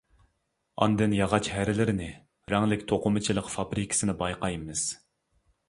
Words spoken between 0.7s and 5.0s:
ئاندىن ياغاچ ھەرىلىرىنى، رەڭلىك توقۇمىچىلىق فابرىكىسىنى بايقايمىز.